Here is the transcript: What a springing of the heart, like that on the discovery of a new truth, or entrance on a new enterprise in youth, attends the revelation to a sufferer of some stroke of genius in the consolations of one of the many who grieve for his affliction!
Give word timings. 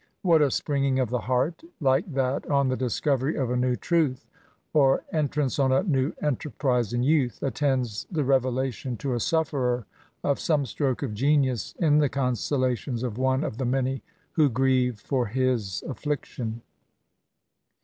What 0.23 0.41
a 0.41 0.49
springing 0.49 0.97
of 0.99 1.11
the 1.11 1.19
heart, 1.19 1.61
like 1.79 2.11
that 2.11 2.49
on 2.49 2.69
the 2.69 2.75
discovery 2.75 3.35
of 3.35 3.51
a 3.51 3.55
new 3.55 3.75
truth, 3.75 4.27
or 4.73 5.03
entrance 5.13 5.59
on 5.59 5.71
a 5.71 5.83
new 5.83 6.11
enterprise 6.23 6.91
in 6.91 7.03
youth, 7.03 7.43
attends 7.43 8.07
the 8.11 8.23
revelation 8.23 8.97
to 8.97 9.13
a 9.13 9.19
sufferer 9.19 9.85
of 10.23 10.39
some 10.39 10.65
stroke 10.65 11.03
of 11.03 11.13
genius 11.13 11.75
in 11.77 11.99
the 11.99 12.09
consolations 12.09 13.03
of 13.03 13.19
one 13.19 13.43
of 13.43 13.59
the 13.59 13.65
many 13.65 14.01
who 14.31 14.49
grieve 14.49 14.99
for 14.99 15.27
his 15.27 15.83
affliction! 15.87 16.63